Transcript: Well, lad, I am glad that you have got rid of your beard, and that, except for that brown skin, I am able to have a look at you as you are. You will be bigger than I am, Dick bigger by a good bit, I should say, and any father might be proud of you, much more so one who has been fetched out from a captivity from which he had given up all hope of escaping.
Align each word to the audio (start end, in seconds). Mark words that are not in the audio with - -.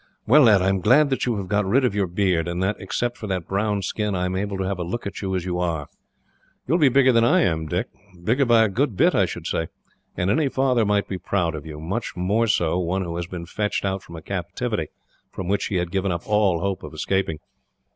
Well, 0.25 0.41
lad, 0.41 0.63
I 0.63 0.69
am 0.69 0.79
glad 0.81 1.11
that 1.11 1.27
you 1.27 1.37
have 1.37 1.47
got 1.47 1.63
rid 1.63 1.85
of 1.85 1.93
your 1.93 2.07
beard, 2.07 2.47
and 2.47 2.63
that, 2.63 2.75
except 2.79 3.17
for 3.19 3.27
that 3.27 3.47
brown 3.47 3.83
skin, 3.83 4.15
I 4.15 4.25
am 4.25 4.35
able 4.35 4.57
to 4.57 4.63
have 4.65 4.79
a 4.79 4.83
look 4.83 5.05
at 5.05 5.21
you 5.21 5.35
as 5.35 5.45
you 5.45 5.59
are. 5.59 5.89
You 6.65 6.71
will 6.73 6.79
be 6.79 6.89
bigger 6.89 7.11
than 7.11 7.23
I 7.23 7.41
am, 7.41 7.67
Dick 7.67 7.85
bigger 8.23 8.45
by 8.45 8.63
a 8.63 8.67
good 8.67 8.97
bit, 8.97 9.13
I 9.13 9.27
should 9.27 9.45
say, 9.45 9.67
and 10.17 10.31
any 10.31 10.49
father 10.49 10.85
might 10.87 11.07
be 11.07 11.19
proud 11.19 11.53
of 11.53 11.67
you, 11.67 11.79
much 11.79 12.15
more 12.15 12.47
so 12.47 12.79
one 12.79 13.03
who 13.03 13.15
has 13.17 13.27
been 13.27 13.45
fetched 13.45 13.85
out 13.85 14.01
from 14.01 14.15
a 14.15 14.23
captivity 14.23 14.87
from 15.31 15.47
which 15.47 15.65
he 15.67 15.75
had 15.75 15.91
given 15.91 16.11
up 16.11 16.27
all 16.27 16.61
hope 16.61 16.81
of 16.81 16.95
escaping. 16.95 17.37